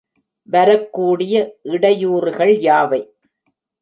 வரக்கூடிய 0.49 1.33
இடையூறுகள் 1.65 2.53
யாவை? 2.59 3.01